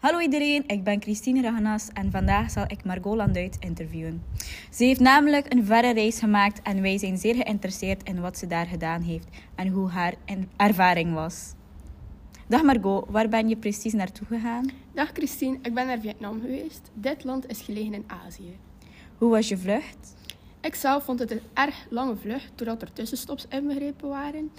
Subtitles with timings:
[0.00, 4.22] Hallo iedereen, ik ben Christine Raganas en vandaag zal ik Margot Landuit interviewen.
[4.70, 8.46] Ze heeft namelijk een verre reis gemaakt en wij zijn zeer geïnteresseerd in wat ze
[8.46, 10.14] daar gedaan heeft en hoe haar
[10.56, 11.52] ervaring was.
[12.46, 14.70] Dag Margot, waar ben je precies naartoe gegaan?
[14.92, 16.90] Dag Christine, ik ben naar Vietnam geweest.
[16.94, 18.56] Dit land is gelegen in Azië.
[19.18, 20.14] Hoe was je vlucht?
[20.60, 24.50] Ik zelf vond het een erg lange vlucht, doordat er tussenstops inbegrepen waren.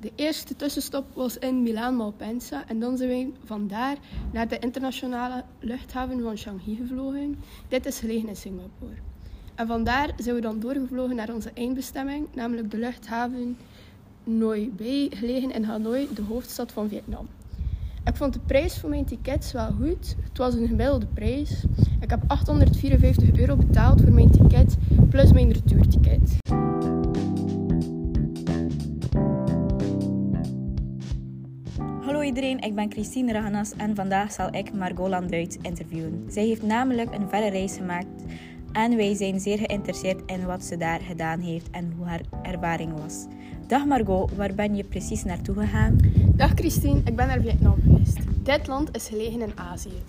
[0.00, 3.96] De eerste tussenstop was in Milaan Malpensa en dan zijn wij vandaar
[4.32, 7.38] naar de internationale luchthaven van Shanghai gevlogen.
[7.68, 8.94] Dit is gelegen in Singapore.
[9.54, 13.56] En vandaar zijn we dan doorgevlogen naar onze eindbestemming, namelijk de luchthaven
[14.24, 17.28] Noi Bay, gelegen in Hanoi, de hoofdstad van Vietnam.
[18.04, 20.16] Ik vond de prijs voor mijn tickets wel goed.
[20.28, 21.64] Het was een gemiddelde prijs.
[22.00, 24.76] Ik heb 854 euro betaald voor mijn ticket,
[25.10, 26.36] plus mijn retourticket.
[32.28, 36.24] Iedereen, ik ben Christine Raganas en vandaag zal ik Margot Landuit interviewen.
[36.28, 38.22] Zij heeft namelijk een verre reis gemaakt
[38.72, 42.92] en wij zijn zeer geïnteresseerd in wat ze daar gedaan heeft en hoe haar ervaring
[43.00, 43.26] was.
[43.66, 45.98] Dag Margot, waar ben je precies naartoe gegaan?
[46.36, 48.18] Dag Christine, ik ben naar Vietnam geweest.
[48.42, 50.02] Dit land is gelegen in Azië.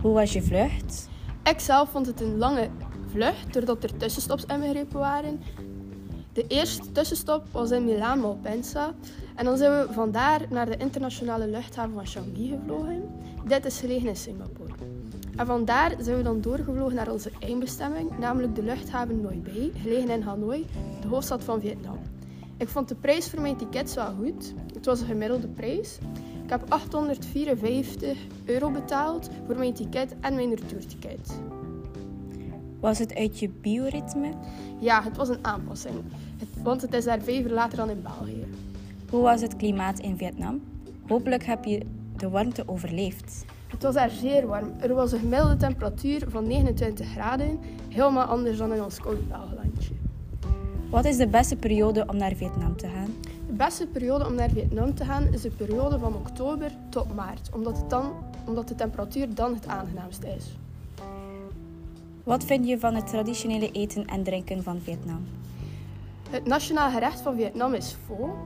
[0.00, 1.08] Hoe was je vlucht?
[1.44, 2.68] Ik zelf vond het een lange
[3.10, 5.40] vlucht, doordat er tussenstops inbegrepen waren.
[6.38, 8.94] De eerste tussenstop was in Milaan Malpensa.
[9.34, 13.02] En dan zijn we vandaar naar de internationale luchthaven van Changi gevlogen.
[13.46, 14.72] Dit is gelegen in Singapore.
[15.36, 20.10] En vandaar zijn we dan doorgevlogen naar onze eindbestemming, namelijk de luchthaven Noi Bay, gelegen
[20.10, 20.66] in Hanoi,
[21.00, 21.98] de hoofdstad van Vietnam.
[22.56, 24.54] Ik vond de prijs voor mijn tickets wel goed.
[24.74, 25.98] Het was een gemiddelde prijs.
[26.44, 31.40] Ik heb 854 euro betaald voor mijn ticket en mijn retourticket.
[32.80, 34.32] Was het uit je bioritme?
[34.78, 35.94] Ja, het was een aanpassing.
[36.62, 38.46] want het is daar vijf uur later dan in België.
[39.10, 40.60] Hoe was het klimaat in Vietnam?
[41.06, 43.44] Hopelijk heb je de warmte overleefd.
[43.68, 44.72] Het was daar zeer warm.
[44.80, 49.94] Er was een gemiddelde temperatuur van 29 graden, helemaal anders dan in ons koude Belgelandje.
[50.90, 53.14] Wat is de beste periode om naar Vietnam te gaan?
[53.46, 57.50] De beste periode om naar Vietnam te gaan is de periode van oktober tot maart,
[57.54, 58.12] omdat, het dan,
[58.46, 60.56] omdat de temperatuur dan het aangenaamst is.
[62.28, 65.26] Wat vind je van het traditionele eten en drinken van Vietnam?
[66.30, 68.36] Het nationaal gerecht van Vietnam is pho.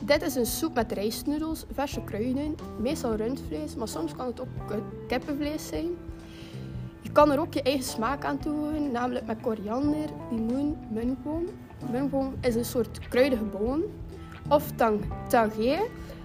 [0.00, 4.82] Dit is een soep met rijstnoedels, verse kruiden, meestal rundvlees, maar soms kan het ook
[5.08, 5.86] kippenvlees zijn.
[7.00, 11.44] Je kan er ook je eigen smaak aan toevoegen, namelijk met koriander, limoen, mungoboom.
[11.90, 13.82] Mungoboom is een soort kruidige boon.
[14.48, 15.78] Of tang, tangé,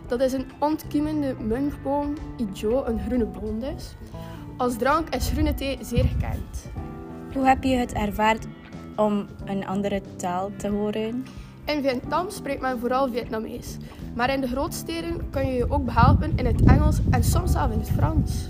[0.07, 3.95] dat is een ontkiemende mungboom, ijo, een groene boon dus.
[4.57, 6.71] Als drank is groene thee zeer gekend.
[7.33, 8.45] Hoe heb je het ervaard
[8.95, 11.25] om een andere taal te horen?
[11.65, 13.77] In Vietnam spreekt men vooral Vietnamees.
[14.15, 17.73] Maar in de grootsteden kun je je ook behelpen in het Engels en soms zelfs
[17.73, 18.49] in het Frans.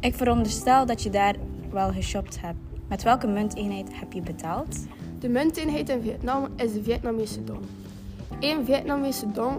[0.00, 1.34] Ik veronderstel dat je daar
[1.70, 2.58] wel geshopt hebt.
[2.88, 4.76] Met welke munteenheid heb je betaald?
[5.18, 7.62] De munteenheid in Vietnam is de Vietnamese dong.
[8.40, 9.56] Eén Vietnamese dong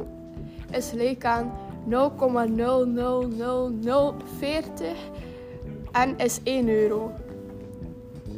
[0.71, 1.51] is gelijk aan
[1.89, 1.95] 0,00040
[5.91, 7.11] en is 1 euro.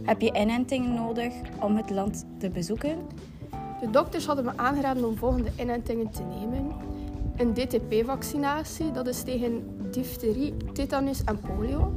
[0.08, 2.98] Heb je inenting nodig om het land te bezoeken?
[3.80, 6.72] De dokters hadden me aangeraden om volgende inentingen te nemen.
[7.36, 11.96] Een DTP-vaccinatie, dat is tegen difterie, tetanus en polio.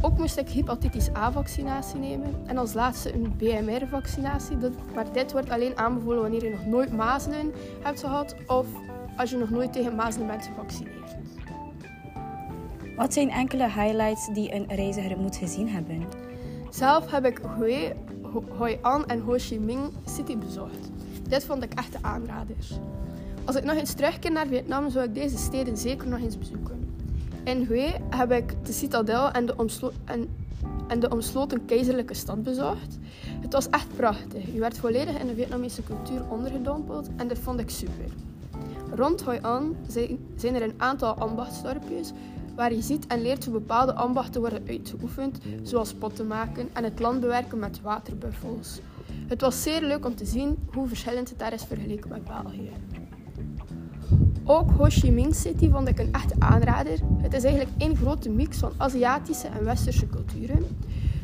[0.00, 2.34] Ook moest ik hepatitis A-vaccinatie nemen.
[2.46, 4.56] En als laatste een BMR-vaccinatie.
[4.94, 8.66] Maar dit wordt alleen aanbevolen wanneer je nog nooit mazelen hebt gehad of
[9.16, 11.16] als je nog nooit tegen mazelen bent gevaccineerd.
[12.96, 16.29] Wat zijn enkele highlights die een reiziger moet gezien hebben?
[16.70, 17.92] Zelf heb ik Hue,
[18.56, 20.90] Hoi An en Ho Chi Minh City bezocht.
[21.28, 22.78] Dit vond ik echt de aanraders.
[23.44, 26.94] Als ik nog eens terugkeer naar Vietnam, zou ik deze steden zeker nog eens bezoeken.
[27.44, 29.54] In Hue heb ik de citadel en de,
[30.04, 30.28] en,
[30.88, 32.98] en de omsloten keizerlijke stad bezocht.
[33.40, 34.52] Het was echt prachtig.
[34.52, 38.04] Je werd volledig in de Vietnamese cultuur ondergedompeld en dat vond ik super.
[38.94, 39.76] Rond Hoi An
[40.36, 42.12] zijn er een aantal ambachtsdorpjes
[42.54, 47.00] waar je ziet en leert hoe bepaalde ambachten worden uitgeoefend, zoals potten maken en het
[47.00, 48.80] land bewerken met waterbuffels.
[49.26, 52.70] Het was zeer leuk om te zien hoe verschillend het daar is vergeleken met België.
[54.44, 56.98] Ook Ho Chi Minh City vond ik een echte aanrader.
[57.22, 60.66] Het is eigenlijk één grote mix van Aziatische en Westerse culturen.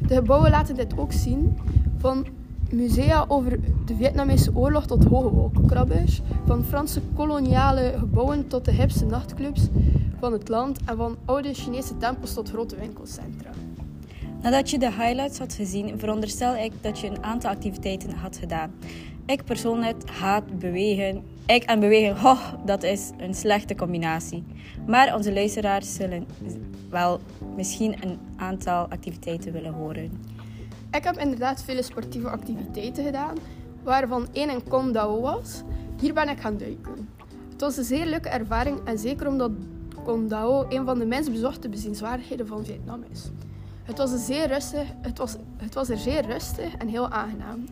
[0.06, 1.58] De gebouwen laten dit ook zien,
[1.98, 2.26] van
[2.72, 9.04] musea over de Vietnamese oorlog tot hoge wolkenkrabbers, van Franse koloniale gebouwen tot de hipste
[9.04, 9.68] nachtclubs
[10.18, 13.50] van het land en van oude Chinese tempels tot grote winkelcentra.
[14.42, 18.70] Nadat je de highlights had gezien, veronderstel ik dat je een aantal activiteiten had gedaan.
[19.26, 21.22] Ik persoonlijk haat bewegen.
[21.46, 24.44] Ik en bewegen, oh, dat is een slechte combinatie.
[24.86, 26.26] Maar onze luisteraars zullen
[26.90, 27.20] wel
[27.56, 30.10] misschien een aantal activiteiten willen horen.
[30.90, 33.36] Ik heb inderdaad vele sportieve activiteiten gedaan,
[33.82, 35.62] waarvan één een Condao was.
[36.00, 37.08] Hier ben ik gaan duiken.
[37.50, 39.50] Het was een zeer leuke ervaring en zeker omdat
[40.04, 43.30] Condao een van de minst bezochte bezienswaardigheden van Vietnam is.
[43.82, 47.64] Het was, zeer rustig, het, was, het was er zeer rustig en heel aangenaam.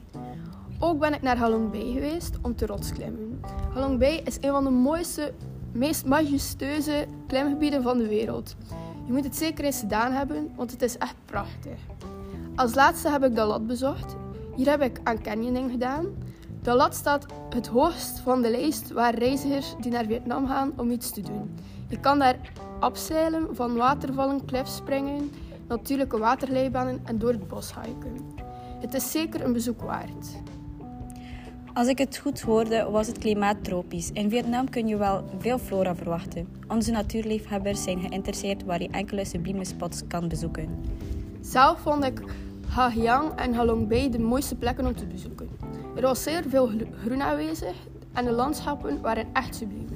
[0.78, 3.40] Ook ben ik naar Halong Bay geweest om te rotsklimmen.
[3.72, 5.32] Halong Bay is een van de mooiste,
[5.72, 8.56] meest majestueuze klimgebieden van de wereld.
[9.06, 11.78] Je moet het zeker eens gedaan hebben, want het is echt prachtig.
[12.56, 14.16] Als laatste heb ik de lat bezocht.
[14.56, 16.06] Hier heb ik aan canyoning gedaan.
[16.62, 20.90] De lat staat het hoogst van de lijst waar reizigers die naar Vietnam gaan om
[20.90, 21.54] iets te doen.
[21.88, 22.38] Je kan daar
[22.80, 25.30] afzeilen, van watervallen, springen,
[25.68, 28.16] natuurlijke waterleibanen en door het bos hiken.
[28.80, 30.42] Het is zeker een bezoek waard.
[31.72, 34.10] Als ik het goed hoorde, was het klimaat tropisch.
[34.12, 36.48] In Vietnam kun je wel veel flora verwachten.
[36.68, 40.68] Onze natuurliefhebbers zijn geïnteresseerd waar je enkele sublieme spots kan bezoeken.
[41.40, 42.22] Zelf vond ik
[42.74, 45.48] Ha Giang en Halong Bay de mooiste plekken om te bezoeken.
[45.96, 46.70] Er was zeer veel
[47.04, 47.74] groen aanwezig
[48.12, 49.88] en de landschappen waren echt subliem.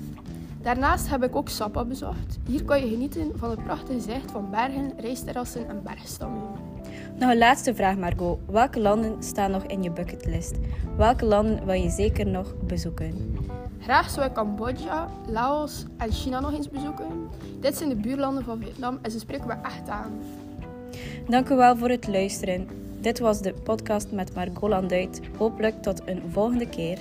[0.63, 2.39] Daarnaast heb ik ook Sapa bezocht.
[2.47, 6.43] Hier kan je genieten van het prachtige zicht van bergen, reisterrassen en bergstammen.
[7.19, 8.39] Nog een laatste vraag, Margot.
[8.47, 10.57] Welke landen staan nog in je bucketlist?
[10.97, 13.39] Welke landen wil je zeker nog bezoeken?
[13.81, 17.29] Graag zou ik Cambodja, Laos en China nog eens bezoeken.
[17.61, 20.13] Dit zijn de buurlanden van Vietnam en ze spreken me echt aan.
[21.29, 22.69] Dank u wel voor het luisteren.
[23.01, 25.21] Dit was de podcast met Margot Landuit.
[25.37, 26.99] Hopelijk tot een volgende keer.